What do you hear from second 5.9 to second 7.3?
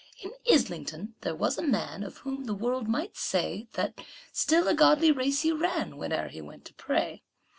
Whene'er he went to pray.